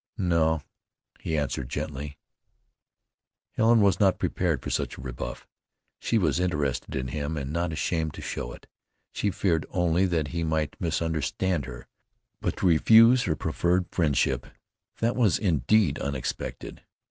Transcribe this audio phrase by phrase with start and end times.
[0.17, 0.63] "No,"
[1.19, 2.17] he answered gently.
[3.51, 5.45] Helen was not prepared for such a rebuff.
[5.99, 8.65] She was interested in him, and not ashamed to show it.
[9.13, 11.87] She feared only that he might misunderstand her;
[12.41, 14.47] but to refuse her proffered friendship,
[14.97, 16.81] that was indeed unexpected.